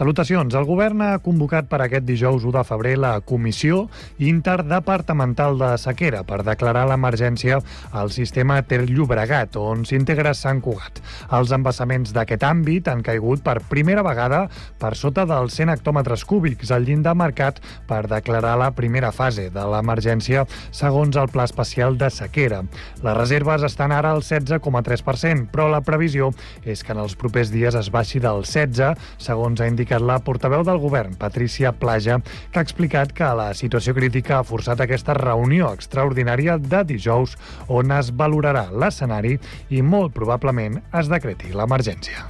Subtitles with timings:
[0.00, 0.54] Salutacions.
[0.56, 3.82] El govern ha convocat per aquest dijous 1 de febrer la Comissió
[4.24, 7.58] Interdepartamental de Sequera per declarar l'emergència
[7.92, 11.02] al sistema Ter Llobregat, on s'integra Sant Cugat.
[11.36, 14.46] Els embassaments d'aquest àmbit han caigut per primera vegada
[14.80, 19.66] per sota dels 100 hectòmetres cúbics, el llindar marcat per declarar la primera fase de
[19.68, 22.62] l'emergència segons el Pla Especial de Sequera.
[23.04, 26.32] Les reserves estan ara al 16,3%, però la previsió
[26.64, 30.20] és que en els propers dies es baixi del 16, segons ha indicat indicat la
[30.22, 32.20] portaveu del govern, Patricia Plaja,
[32.52, 37.36] que ha explicat que la situació crítica ha forçat aquesta reunió extraordinària de dijous
[37.68, 39.38] on es valorarà l'escenari
[39.70, 42.28] i molt probablement es decreti l'emergència.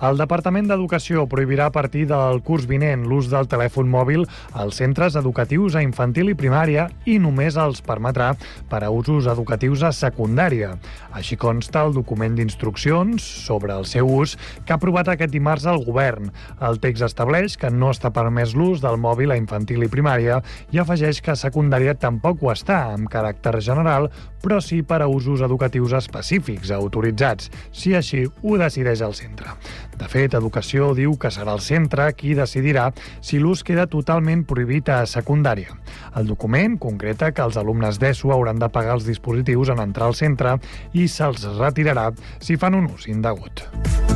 [0.00, 4.22] El Departament d'Educació prohibirà a partir del curs vinent l'ús del telèfon mòbil
[4.56, 8.30] als centres educatius a infantil i primària i només els permetrà
[8.70, 10.70] per a usos educatius a secundària.
[11.16, 15.82] Així consta el document d'instruccions sobre el seu ús que ha aprovat aquest dimarts el
[15.84, 16.30] govern.
[16.62, 20.80] El text estableix que no està permès l'ús del mòbil a infantil i primària i
[20.82, 25.42] afegeix que a secundària tampoc ho està, amb caràcter general, però sí per a usos
[25.44, 29.52] educatius específics autoritzats, si així ho decideix el centre.
[30.00, 32.86] De fet, Educació diu que serà el centre qui decidirà
[33.20, 35.74] si l'ús queda totalment prohibit a secundària.
[36.16, 40.16] El document concreta que els alumnes d'ESO hauran de pagar els dispositius en entrar al
[40.16, 40.56] centre
[40.96, 44.09] i se'ls retirarà si fan un ús indegut.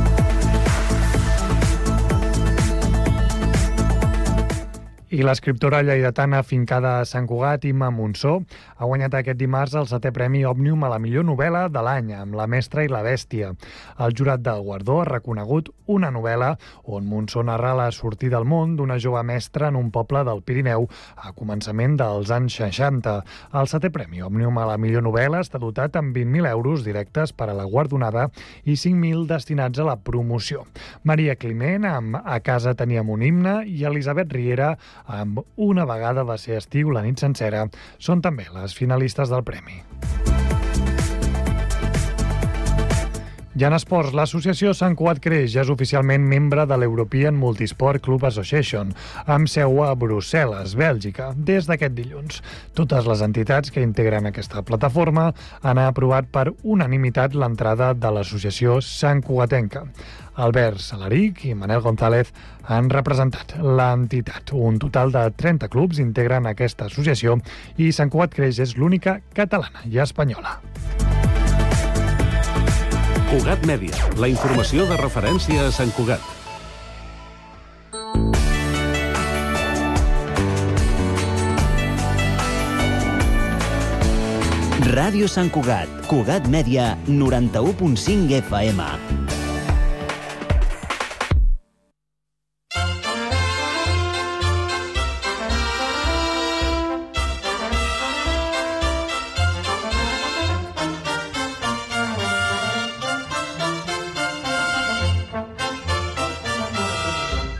[5.13, 8.39] I l'escriptora lleidatana fincada a Sant Cugat, Imma Monsó,
[8.73, 12.33] ha guanyat aquest dimarts el setè Premi Òmnium a la millor novel·la de l'any, amb
[12.33, 13.51] La mestra i la bèstia.
[14.01, 16.55] El jurat del guardó ha reconegut una novel·la
[16.89, 20.87] on Monsó narra la sortida al món d'una jove mestra en un poble del Pirineu
[21.21, 23.15] a començament dels anys 60.
[23.61, 27.51] El setè Premi Òmnium a la millor novel·la està dotat amb 20.000 euros directes per
[27.51, 28.31] a la guardonada
[28.63, 30.65] i 5.000 destinats a la promoció.
[31.03, 34.73] Maria Climent, amb A casa teníem un himne, i Elisabet Riera,
[35.05, 37.67] amb Una vegada va ser estiu la nit sencera,
[37.99, 39.83] són també les finalistes del premi.
[43.55, 48.25] Ja en esports, l'associació Sant Cuat Creix ja és oficialment membre de l'European Multisport Club
[48.27, 48.89] Association,
[49.31, 52.41] amb seu a Brussel·les, Bèlgica, des d'aquest dilluns.
[52.75, 55.29] Totes les entitats que integren aquesta plataforma
[55.63, 59.85] han aprovat per unanimitat l'entrada de l'associació Sant Cuatenca.
[60.35, 62.31] Albert Salaric i Manel González
[62.67, 64.51] han representat l'entitat.
[64.51, 67.37] Un total de 30 clubs integren aquesta associació
[67.77, 70.59] i Sant Cugat Creix és l'única catalana i espanyola.
[73.31, 76.23] Cugat Mèdia, la informació de referència a Sant Cugat.
[84.95, 89.24] Ràdio Sant Cugat, Cugat Mèdia, 91.5 FM.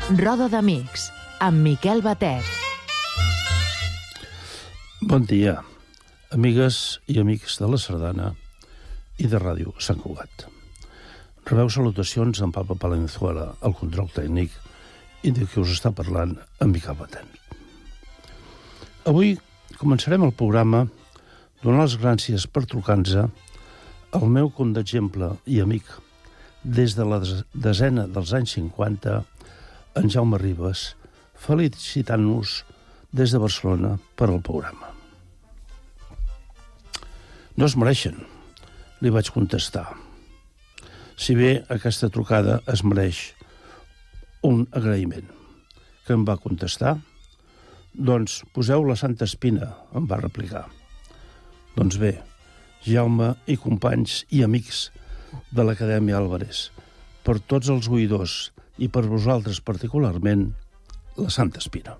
[0.05, 1.07] Roda d'Amics,
[1.41, 2.45] amb Miquel Batet.
[5.01, 5.55] Bon dia,
[6.29, 8.27] amigues i amics de la Sardana
[9.17, 10.45] i de Ràdio Sant Cugat.
[11.49, 14.53] Rebeu salutacions d'en Papa Palenzuela, el control tècnic,
[15.25, 17.25] i de qui us està parlant en Miquel Batet.
[19.09, 19.39] Avui
[19.81, 20.85] començarem el programa
[21.63, 23.25] donant les gràcies per trucar-nos
[24.13, 25.89] al meu d'exemple i amic
[26.61, 27.23] des de la
[27.53, 29.23] desena dels anys 50
[29.95, 30.93] en Jaume Ribes,
[31.39, 32.63] felicitant-nos
[33.15, 34.91] des de Barcelona per al programa.
[37.55, 38.17] No es mereixen,
[38.99, 39.87] li vaig contestar.
[41.15, 43.29] Si bé aquesta trucada es mereix
[44.43, 45.29] un agraïment,
[46.05, 46.97] que em va contestar,
[47.95, 50.65] doncs poseu la Santa Espina, em va replicar.
[51.77, 52.17] Doncs bé,
[52.85, 54.89] Jaume i companys i amics
[55.55, 56.69] de l'Acadèmia Álvarez,
[57.23, 58.35] per tots els oïdors
[58.77, 60.49] i per vosaltres particularment,
[61.19, 61.95] la Santa Espina.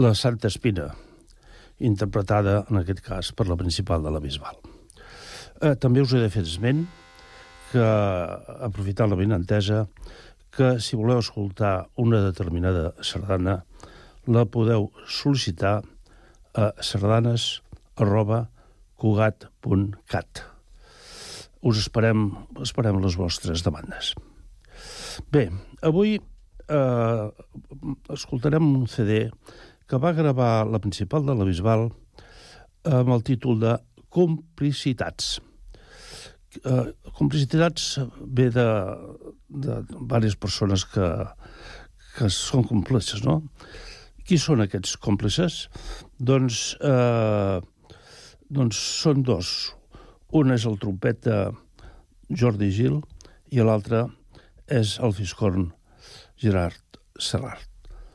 [0.00, 0.86] La Santa Espina,
[1.84, 4.56] interpretada en aquest cas per la principal de la Bisbal.
[5.60, 6.86] Eh, també us he de fer esment
[7.72, 7.82] que,
[8.64, 9.82] aprofitant la benentesa,
[10.56, 13.58] que si voleu escoltar una determinada sardana,
[14.24, 15.74] la podeu sol·licitar
[16.56, 17.50] a sardanes
[18.00, 18.46] arroba
[18.96, 20.44] cugat.cat.
[21.60, 22.30] Us esperem,
[22.64, 24.14] esperem les vostres demandes.
[25.28, 25.50] Bé,
[25.84, 27.24] avui eh,
[28.16, 29.26] escoltarem un CD
[29.90, 31.88] que va gravar la principal de la Bisbal
[32.86, 33.72] amb el títol de
[34.10, 35.40] Complicitats.
[36.66, 38.00] Eh, complicitats
[38.38, 38.66] ve de,
[39.50, 41.08] de diverses persones que,
[42.16, 43.36] que són còmplices, no?
[44.26, 45.60] Qui són aquests còmplices?
[46.18, 47.58] Doncs, eh,
[48.50, 49.52] doncs són dos.
[50.34, 51.48] Un és el trompeta
[52.30, 52.98] Jordi Gil
[53.54, 54.04] i l'altre
[54.66, 55.70] és el fiscorn
[56.38, 57.69] Gerard Serrat,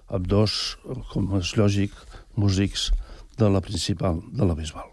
[0.07, 0.77] amb dos,
[1.11, 1.93] com és lògic,
[2.37, 2.91] músics
[3.37, 4.91] de la principal de la Bisbal.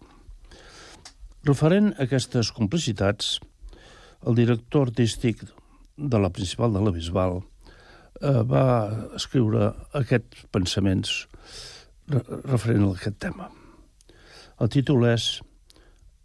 [1.46, 3.38] Referent a aquestes complicitats,
[4.26, 5.42] el director artístic
[5.96, 8.66] de la principal de la Bisbal eh, va
[9.18, 11.16] escriure aquests pensaments
[12.12, 13.50] referent a aquest tema.
[14.62, 15.40] El títol és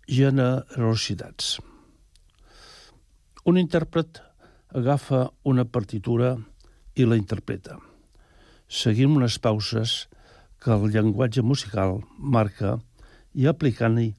[0.08, 1.58] Generositats.
[3.48, 4.22] Un intèrpret
[4.77, 6.36] agafa una partitura
[6.96, 7.77] i la interpreta,
[8.67, 10.07] seguint unes pauses
[10.63, 12.77] que el llenguatge musical marca
[13.33, 14.09] i aplicant-hi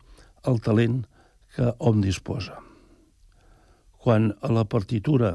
[0.49, 1.03] el talent
[1.55, 2.57] que hom disposa.
[3.99, 5.35] Quan a la partitura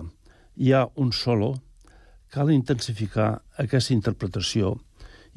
[0.56, 1.54] hi ha un solo,
[2.34, 4.78] cal intensificar aquesta interpretació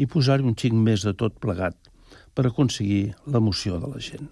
[0.00, 1.76] i posar-hi un xic més de tot plegat
[2.36, 4.28] per aconseguir l'emoció de la gent.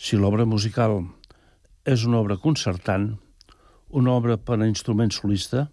[0.00, 1.02] Si l'obra musical
[1.84, 3.10] és una obra concertant,
[3.90, 5.66] una obra per a instrument solista,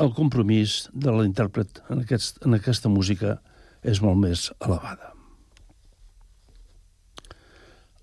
[0.00, 3.36] el compromís de l'intèrpret en, aquest, en aquesta música
[3.84, 5.12] és molt més elevada.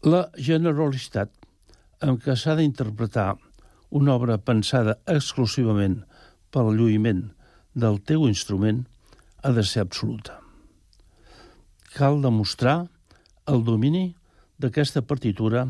[0.06, 1.34] La generositat
[2.06, 3.32] amb què s'ha d'interpretar
[3.98, 6.04] una obra pensada exclusivament
[6.54, 7.24] pel lluïment
[7.74, 8.84] del teu instrument
[9.42, 10.38] ha de ser absoluta.
[11.98, 12.78] Cal demostrar
[13.50, 14.12] el domini
[14.62, 15.66] d'aquesta partitura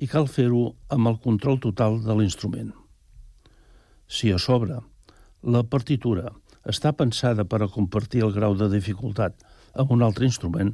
[0.00, 2.72] i cal fer-ho amb el control total de l'instrument.
[4.08, 4.80] Si a sobre
[5.46, 6.32] la partitura
[6.66, 9.44] està pensada per a compartir el grau de dificultat
[9.78, 10.72] amb un altre instrument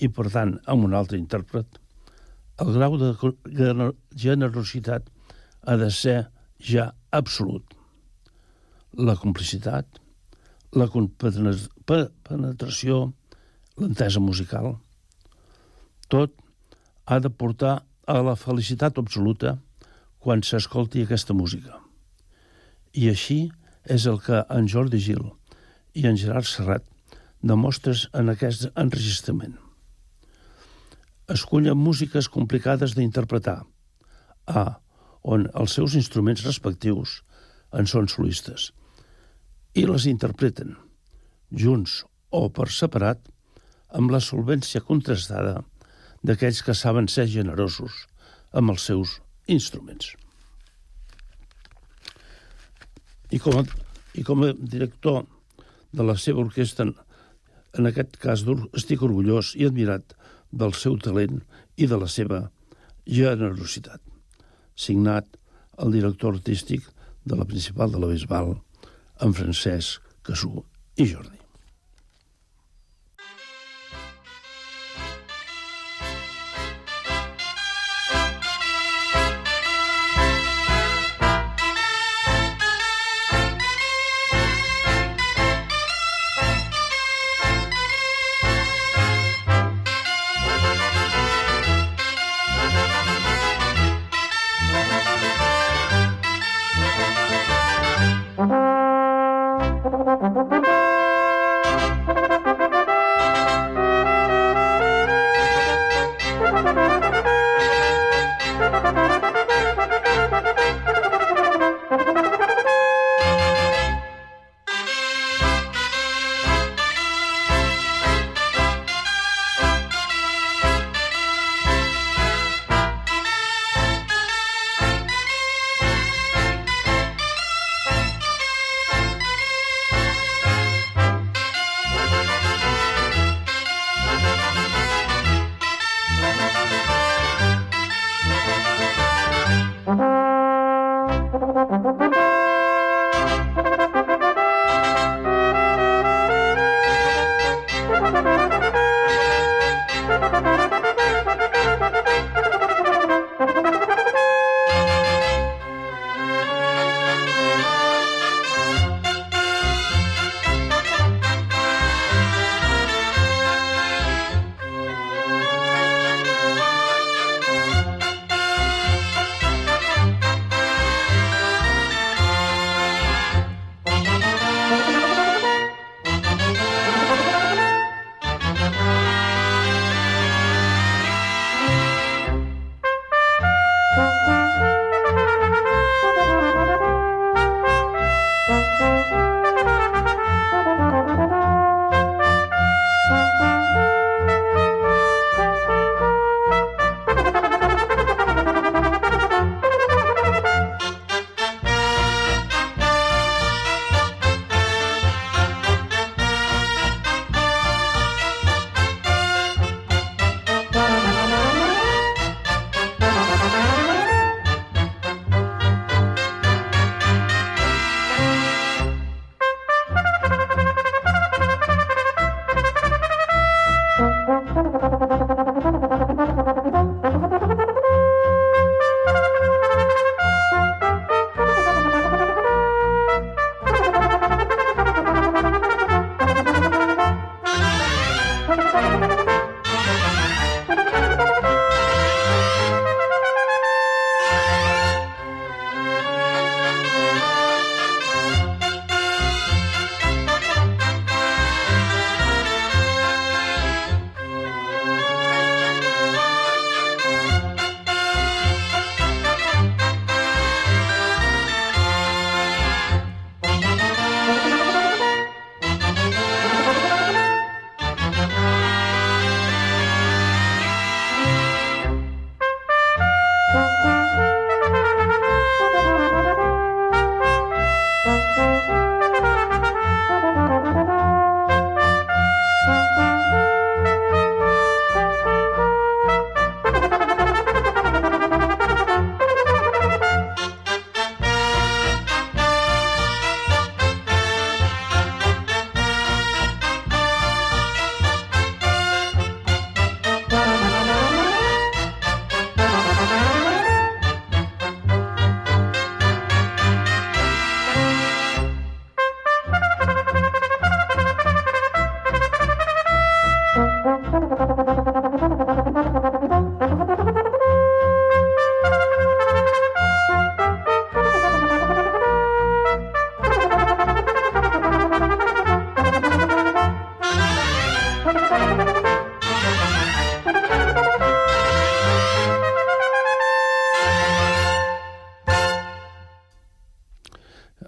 [0.00, 1.76] i, per tant, amb un altre intèrpret,
[2.64, 3.12] el grau de
[4.24, 5.10] generositat
[5.68, 6.32] ha de ser
[6.64, 7.76] ja absolut.
[8.96, 10.00] La complicitat,
[10.72, 13.12] la penetració,
[13.76, 14.76] l'entesa musical,
[16.08, 16.32] tot
[17.04, 19.58] ha de portar a la felicitat absoluta
[20.20, 21.76] quan s'escolti aquesta música.
[22.96, 23.50] I així
[23.84, 25.30] és el que en Jordi Gil
[25.96, 26.84] i en Gerard Serrat
[27.42, 29.56] demostres en aquest enregistrament.
[31.30, 33.62] Escullen músiques complicades d'interpretar,
[34.46, 34.80] a
[35.22, 37.20] on els seus instruments respectius
[37.76, 38.70] en són solistes,
[39.74, 40.74] i les interpreten,
[41.50, 42.00] junts
[42.34, 43.20] o per separat,
[43.94, 45.60] amb la solvència contrastada
[46.26, 48.06] d'aquells que saben ser generosos
[48.52, 50.12] amb els seus instruments.
[53.30, 53.64] I com a,
[54.18, 55.24] i com a director
[55.94, 56.88] de la seva orquestra,
[57.78, 58.42] en aquest cas
[58.78, 60.16] estic orgullós i admirat
[60.50, 61.42] del seu talent
[61.76, 62.40] i de la seva
[63.06, 64.00] generositat.
[64.74, 65.28] Signat
[65.78, 66.88] el director artístic
[67.24, 68.56] de la principal de la Bisbal,
[69.20, 70.64] en Francesc Casú
[70.96, 71.39] i Jordi.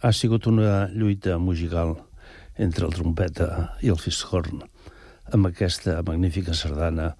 [0.00, 1.96] Ha sigut una lluita musical
[2.56, 3.48] entre el trompeta
[3.84, 4.62] i el fiscorn
[5.32, 7.12] amb aquesta magnífica sardana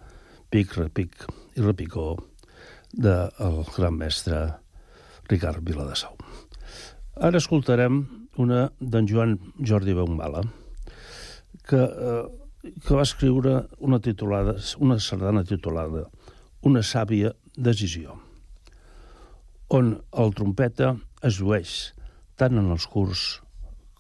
[0.53, 1.25] Pic, repic
[1.57, 2.17] i repicó
[2.93, 4.41] del gran mestre
[5.31, 6.13] Ricard Viladasau.
[7.17, 8.03] Ara escoltarem
[8.37, 10.43] una d'en Joan Jordi Beumala,
[11.69, 16.09] que, eh, que va escriure una, titulada, una sardana titulada
[16.63, 18.13] Una sàvia decisió,
[19.75, 20.93] on el trompeta
[21.27, 21.73] es llueix
[22.43, 23.21] tant en els curts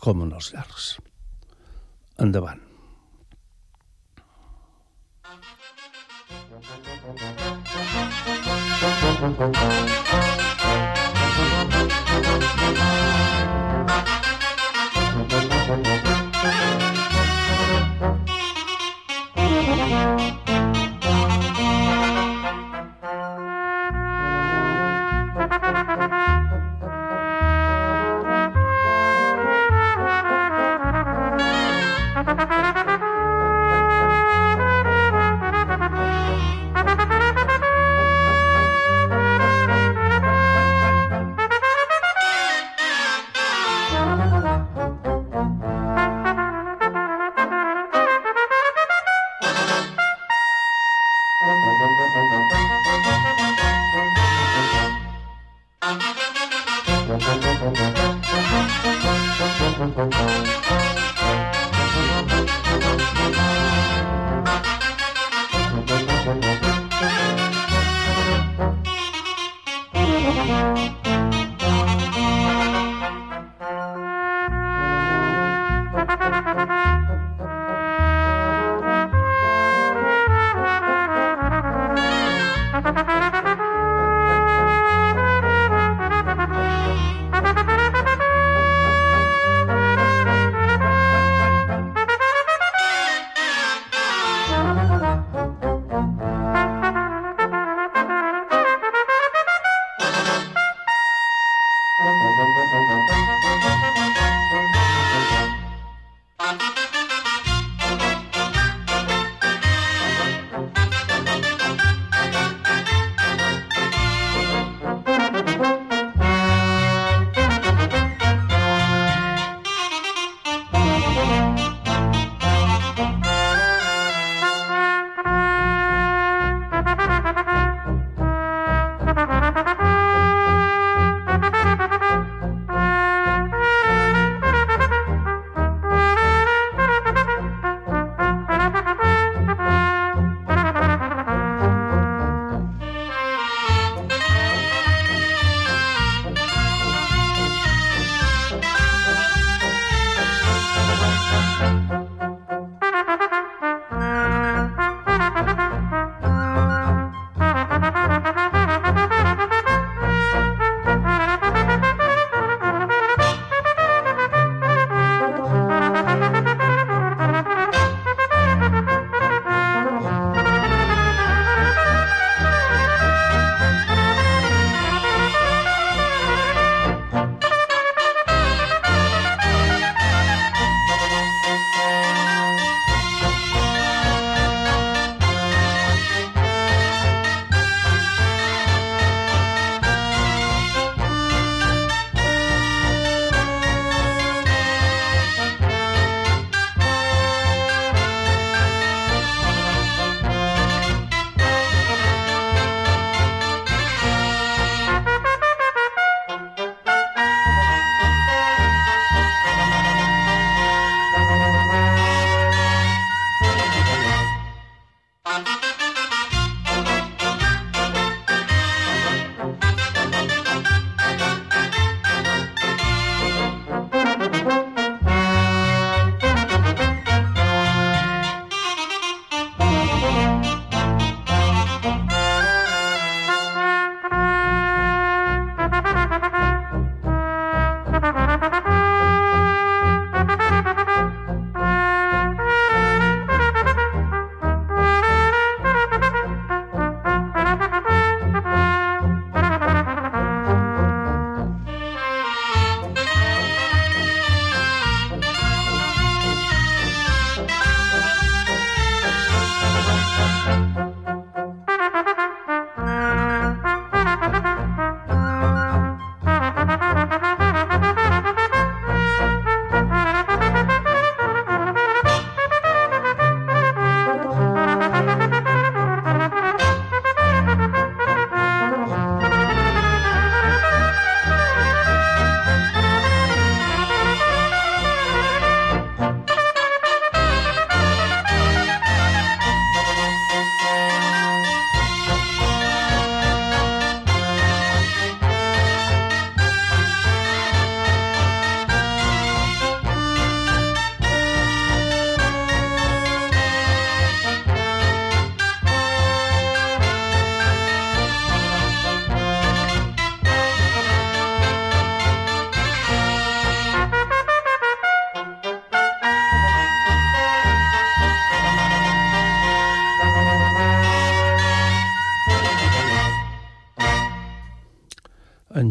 [0.02, 0.87] com en els llargs.
[2.24, 2.62] Endavant.
[9.31, 10.01] Endavant.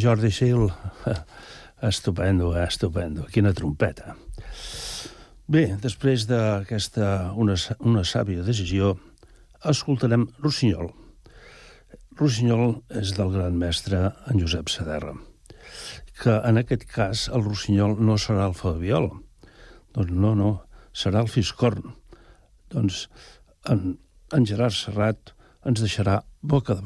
[0.02, 0.66] Jordi Sil,
[1.92, 2.66] estupendo, eh?
[2.66, 4.16] estupendo, quina trompeta.
[5.52, 8.96] Bé, després d'aquesta una, una sàvia decisió,
[9.68, 10.90] escoltarem Rossinyol.
[12.18, 14.00] Rossinyol és del gran mestre
[14.32, 15.14] en Josep Saderra,
[16.22, 19.12] que en aquest cas el Rossinyol no serà el Fabiol,
[19.94, 20.52] doncs no, no,
[20.94, 21.94] serà el Fiscorn.
[22.72, 23.06] Doncs
[23.70, 24.00] en,
[24.34, 25.36] en Gerard Serrat
[25.68, 26.86] ens deixarà boca de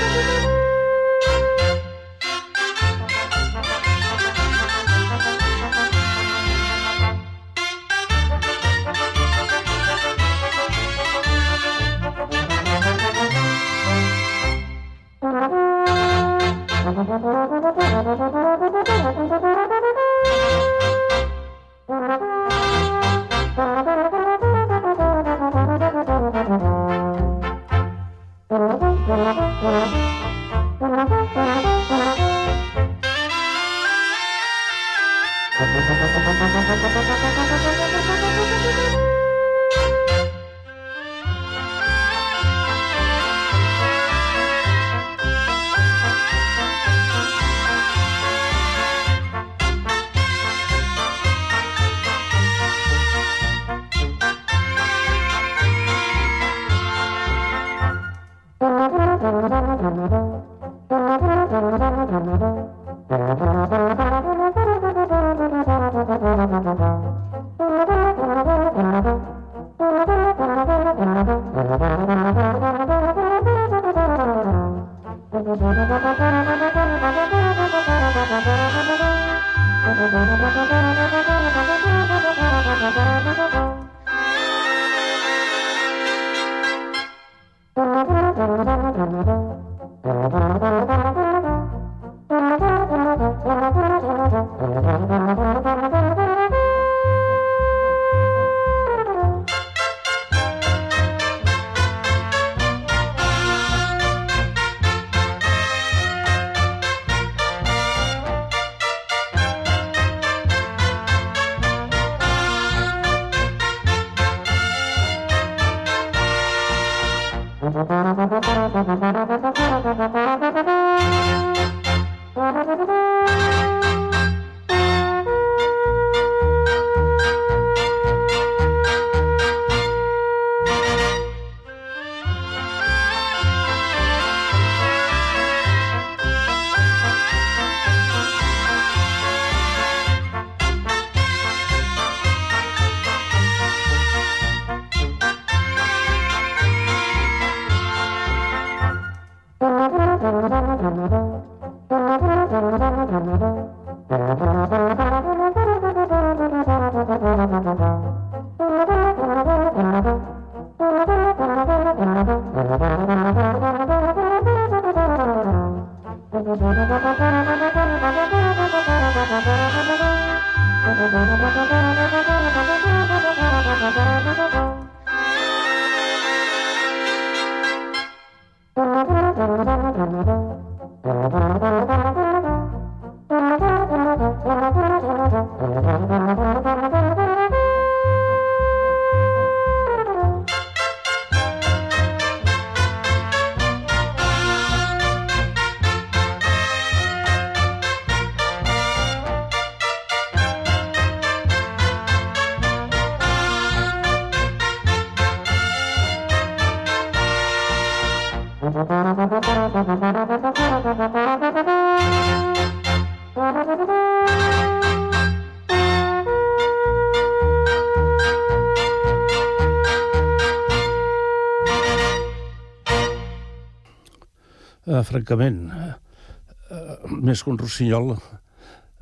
[225.11, 228.15] francament, uh, més que un rossinyol,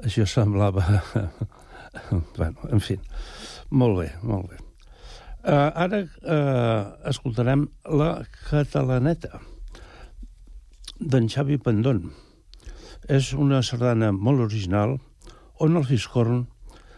[0.04, 0.86] això semblava...
[2.38, 2.98] bueno, en fi,
[3.70, 4.60] molt bé, molt bé.
[5.40, 7.64] Uh, ara uh, escoltarem
[7.96, 8.10] la
[8.50, 9.40] catalaneta
[11.00, 12.10] d'en Xavi Pendón.
[13.08, 14.98] És una sardana molt original
[15.64, 16.44] on el fiscorn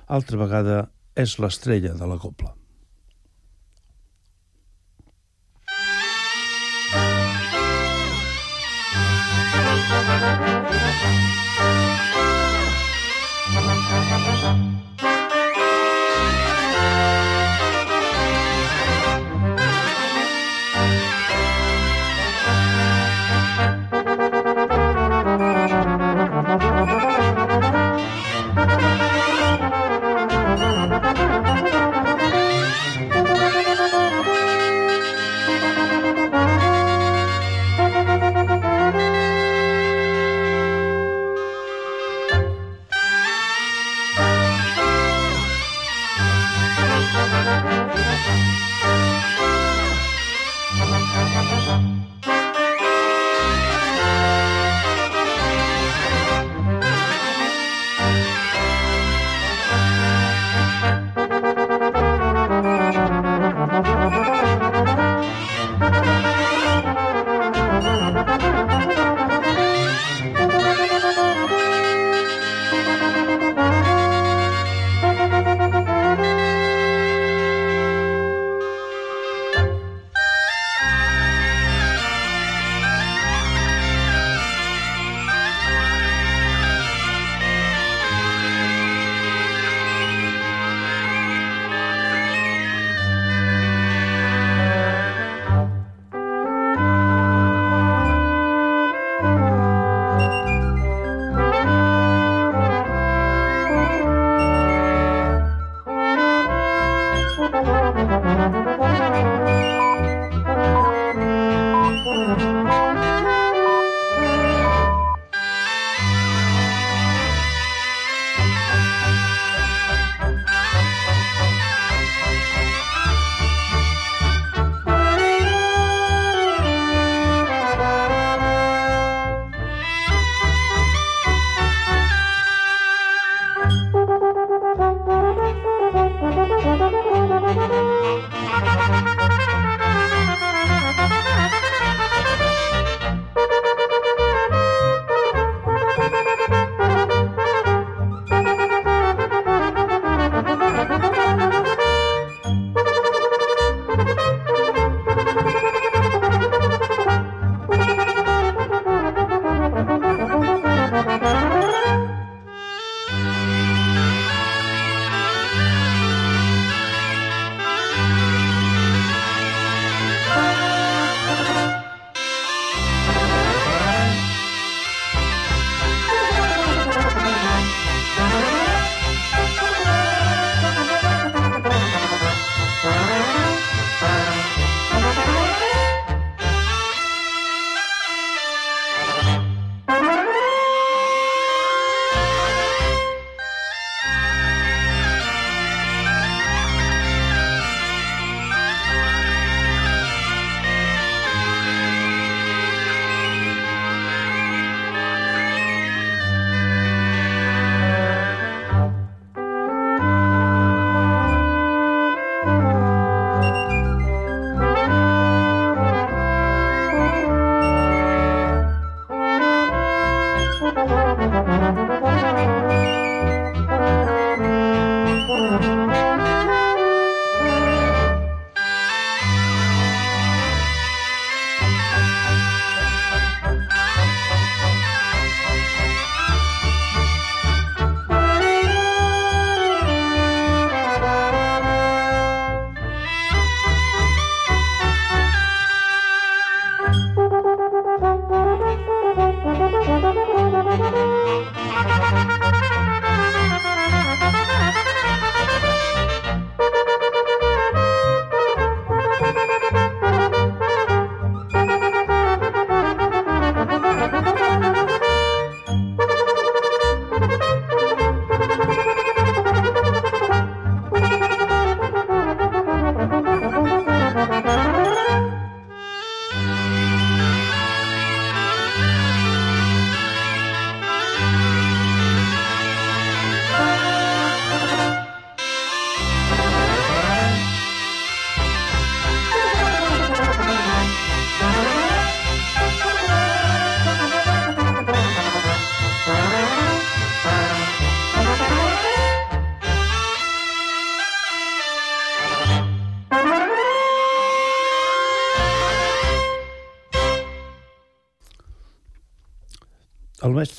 [0.09, 0.79] altra vegada
[1.15, 2.40] és l'estrella de la copla.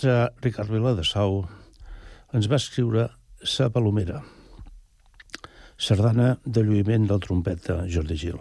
[0.03, 1.45] Mestre Ricard Vila de Sau
[2.35, 3.05] ens va escriure
[3.47, 4.19] Sa Palomera,
[5.79, 8.41] sardana de lluïment del trompeta Jordi Gil.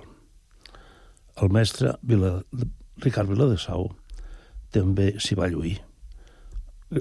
[1.38, 2.42] El mestre Vila,
[3.06, 3.92] Ricard Vila de Sau
[4.74, 5.76] també s'hi va lluir,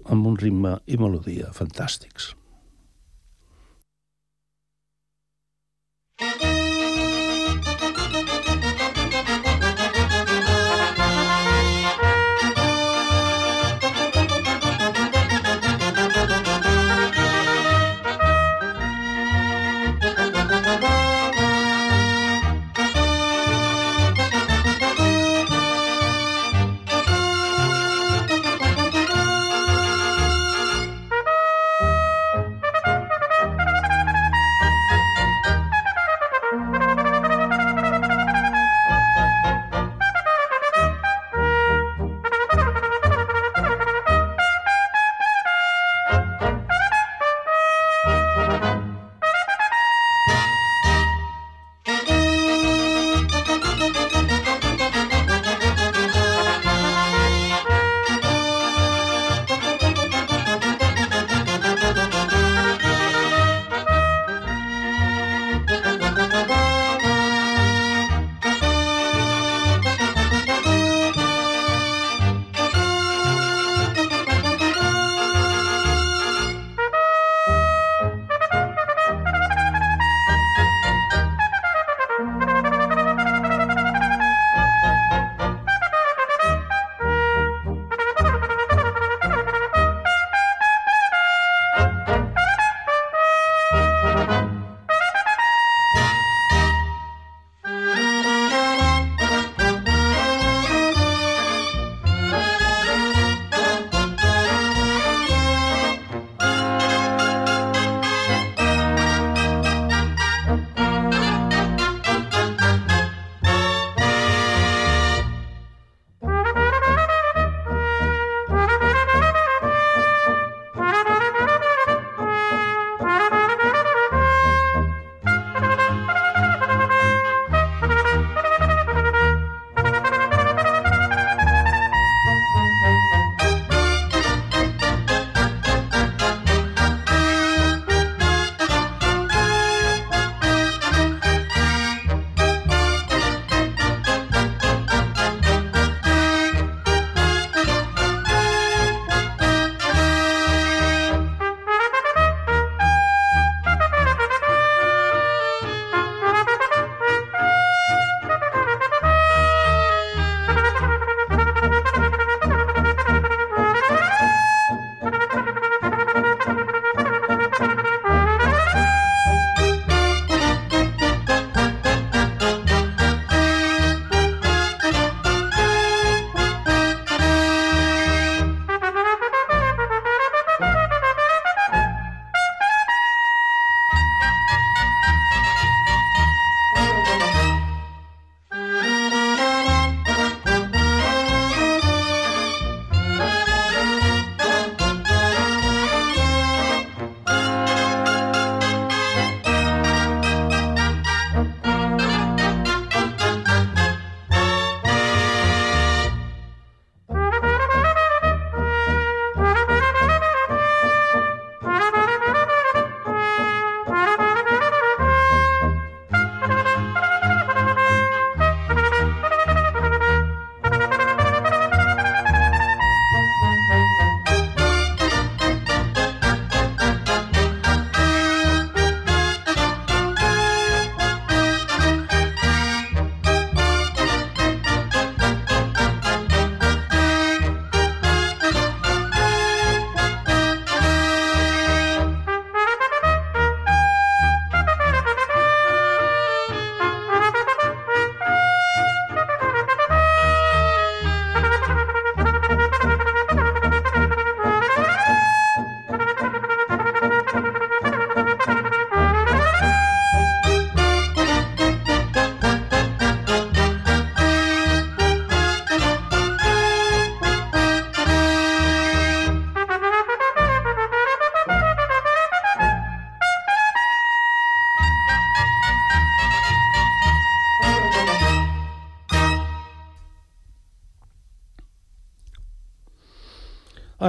[0.04, 2.34] amb un ritme i melodia fantàstics.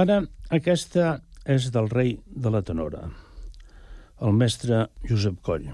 [0.02, 0.16] Ara,
[0.50, 3.04] aquesta és del rei de la tenora,
[4.26, 5.68] el mestre Josep Coll.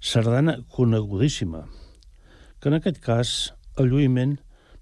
[0.00, 1.66] Sardana conegudíssima,
[2.56, 3.32] que en aquest cas
[3.76, 4.38] el lluïment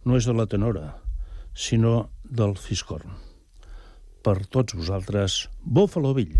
[0.07, 0.93] no és de la tenora,
[1.67, 3.17] sinó del fiscorn.
[4.23, 6.37] Per tots vosaltres, Búfalo Bill.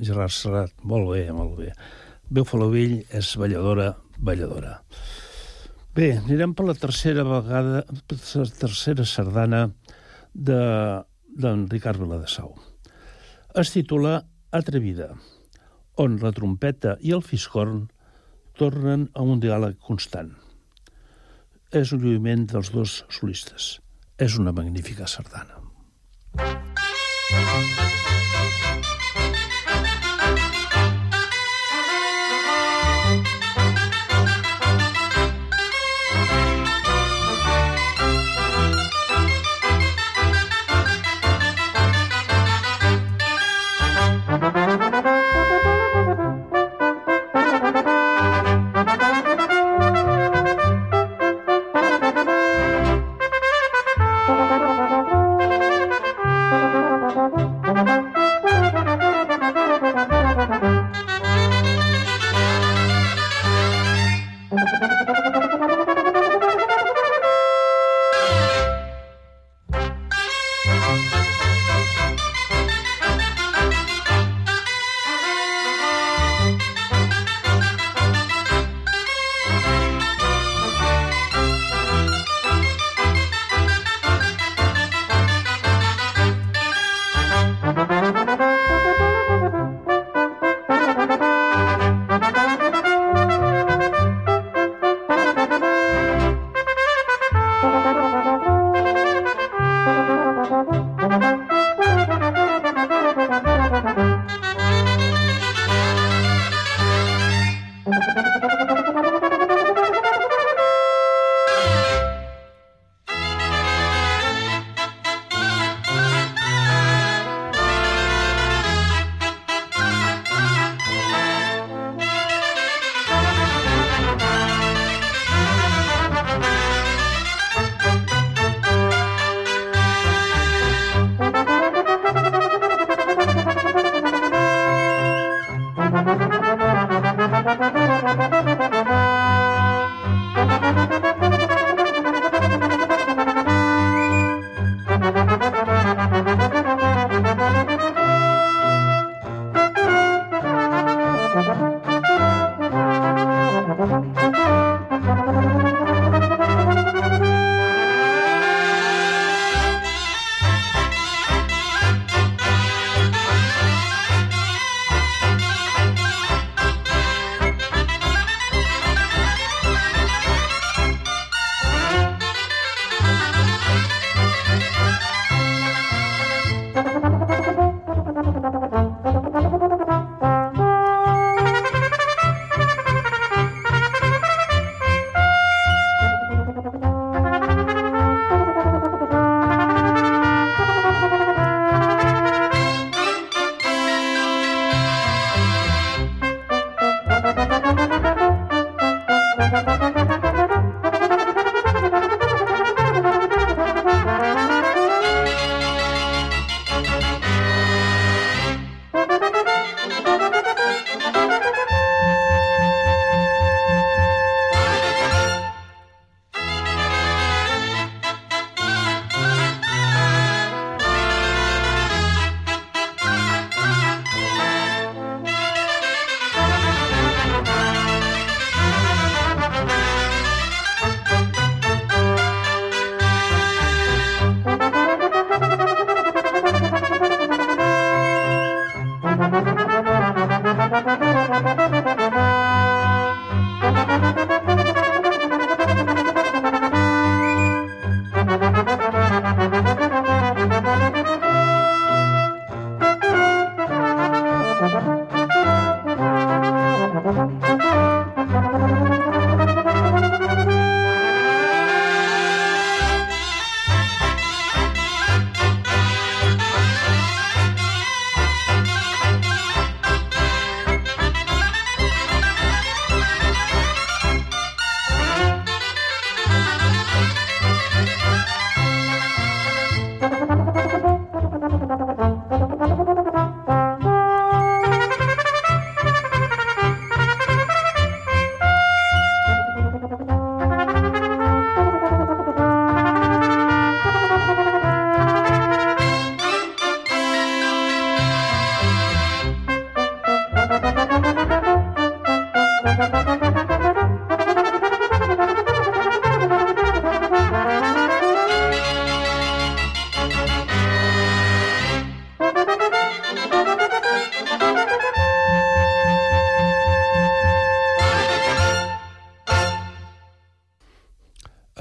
[0.00, 0.72] Gerard Serrat.
[0.82, 1.72] Molt bé, molt bé.
[2.30, 4.76] Veu Falovell és balladora, balladora.
[5.96, 9.64] Bé, anirem per la tercera vegada, per la tercera sardana
[10.34, 12.52] d'en de, Ricard Viladasau.
[13.58, 14.20] Es titula
[14.54, 15.08] Atrevida,
[15.98, 17.88] on la trompeta i el fiscorn
[18.58, 20.36] tornen a un diàleg constant.
[21.74, 23.76] És un lluïment dels dos solistes.
[24.18, 25.58] És una magnífica sardana.
[27.30, 28.09] Thank you.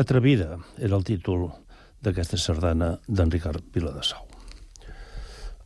[0.10, 1.43] Atrevida era el títol
[2.01, 4.24] d'aquesta sardana d'en Ricard Viladasau.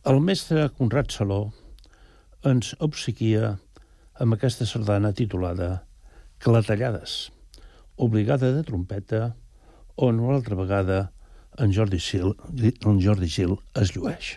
[0.04, 1.38] El mestre Conrad Saló
[2.50, 3.54] ens obsequia
[4.20, 5.70] amb aquesta sardana titulada
[6.44, 7.32] Clatellades,
[7.96, 9.32] obligada de trompeta,
[9.96, 11.00] on una altra vegada
[11.56, 14.34] en Jordi, Sil, en Jordi Gil es llueix.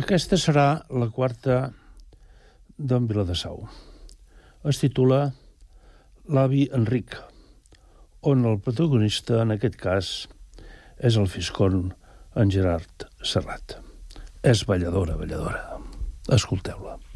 [0.00, 1.56] Aquesta serà la quarta
[2.78, 3.66] d'en Viladasau.
[4.70, 5.18] Es titula
[6.36, 7.18] L'avi Enric,
[8.32, 10.14] on el protagonista, en aquest cas,
[11.10, 11.90] és el fiscon
[12.32, 13.76] en Gerard Serrat.
[14.42, 15.80] és balladora, balladora.
[16.32, 17.09] Escolteu-la.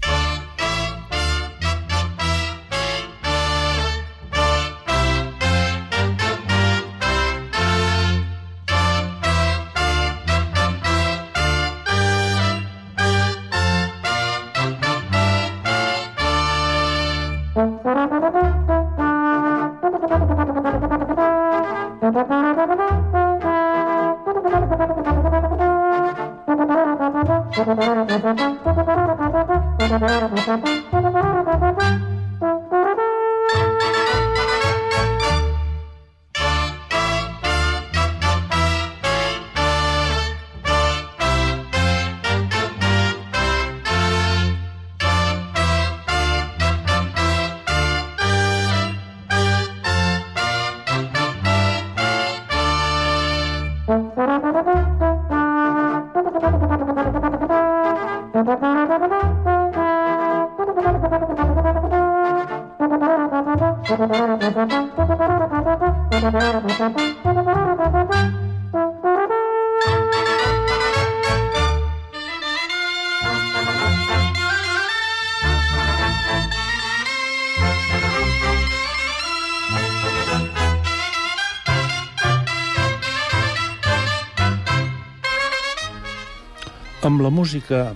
[87.24, 87.94] La música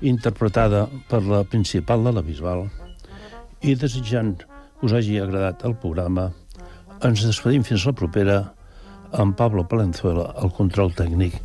[0.00, 2.64] interpretada per la principal de la Bisbal
[3.60, 6.30] i desitjant que us hagi agradat el programa,
[7.04, 8.38] ens despedim fins la propera
[9.12, 11.36] amb Pablo Palenzuela, el control tècnic,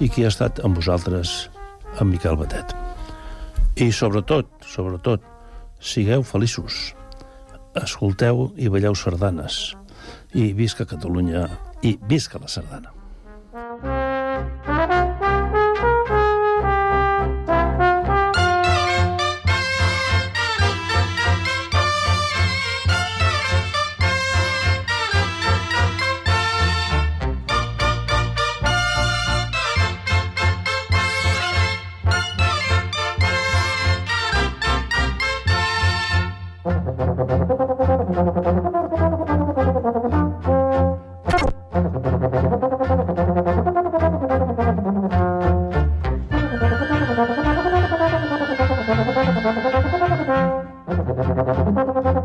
[0.00, 1.48] i qui ha estat amb vosaltres,
[2.00, 2.74] en Miquel Batet.
[3.80, 5.24] I sobretot, sobretot,
[5.80, 6.92] sigueu feliços,
[7.76, 9.72] escolteu i balleu sardanes,
[10.36, 11.48] i visca Catalunya
[11.84, 12.95] i visca la sardana.
[51.36, 52.15] ありがとうございました。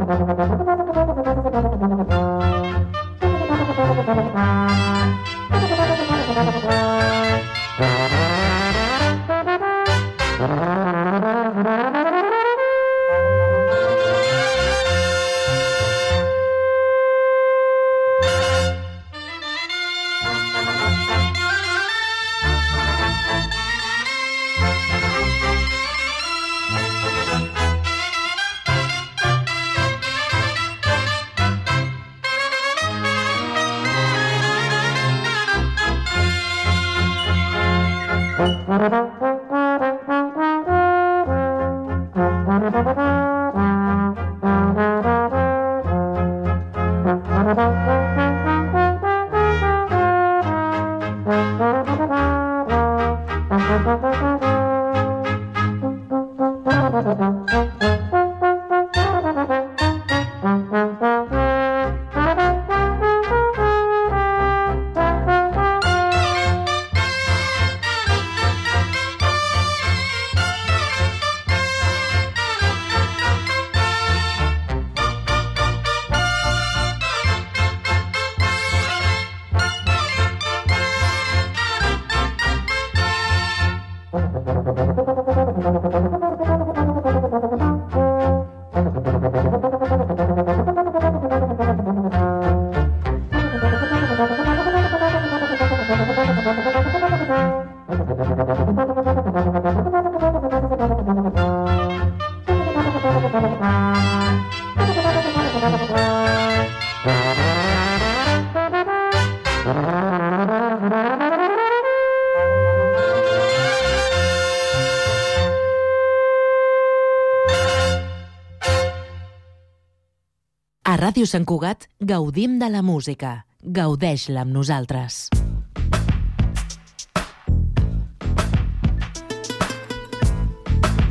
[121.01, 123.29] Ràdio Sant Cugat gaudim de la música.
[123.65, 125.31] Gaudeix-la amb nosaltres.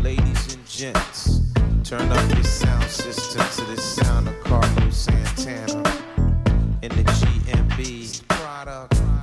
[0.05, 1.43] Ladies and gents,
[1.83, 5.83] turn up your sound system to the sound of Carlos Santana
[6.83, 8.23] in the GMB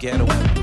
[0.02, 0.57] Ghetto Blues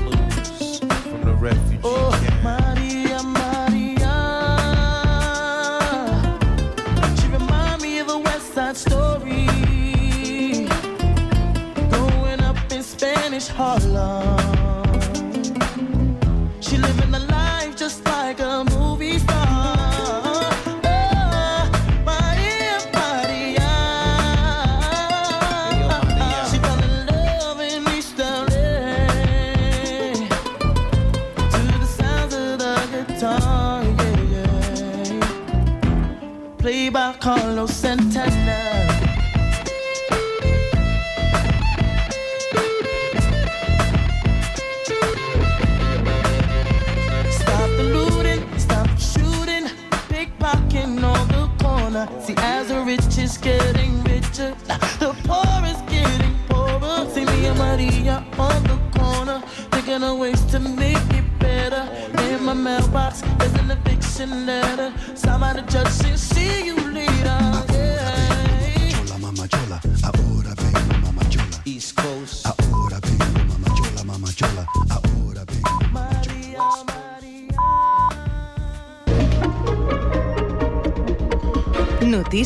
[52.65, 54.55] As the rich is getting richer,
[54.97, 57.07] the poor is getting poorer.
[57.11, 59.39] See me and Maria on the corner,
[59.69, 61.87] thinking of ways to make it better.
[62.23, 64.91] In my mailbox, there's an eviction letter.
[65.13, 66.04] The judge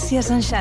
[0.10, 0.58] Notícies en xarxa.